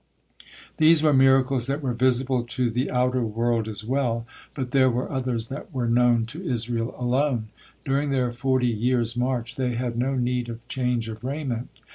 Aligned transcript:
These 0.77 1.03
were 1.03 1.13
miracles 1.13 1.67
that 1.67 1.83
were 1.83 1.93
visible 1.93 2.43
to 2.43 2.71
the 2.71 2.89
outer 2.89 3.21
world 3.23 3.67
as 3.67 3.83
well, 3.85 4.25
but 4.55 4.71
there 4.71 4.89
were 4.89 5.11
others 5.11 5.45
that 5.49 5.71
were 5.71 5.87
known 5.87 6.25
to 6.25 6.43
Israel 6.43 6.95
alone. 6.97 7.49
During 7.85 8.09
their 8.09 8.33
forty 8.33 8.69
years' 8.69 9.15
march 9.15 9.57
they 9.57 9.75
had 9.75 9.95
no 9.99 10.15
need 10.15 10.49
of 10.49 10.67
change 10.67 11.07
of 11.07 11.23
raiment. 11.23 11.69